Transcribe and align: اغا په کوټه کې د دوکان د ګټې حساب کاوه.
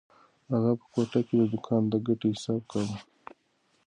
اغا 0.55 0.71
په 0.79 0.85
کوټه 0.93 1.19
کې 1.27 1.35
د 1.39 1.43
دوکان 1.53 1.83
د 1.91 1.93
ګټې 2.05 2.27
حساب 2.33 2.61
کاوه. 2.71 2.95